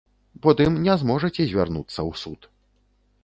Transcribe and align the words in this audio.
Потым 0.45 0.71
не 0.87 0.95
зможаце 1.01 1.41
звярнуцца 1.51 1.97
ў 1.97 2.11
суд. 2.25 2.49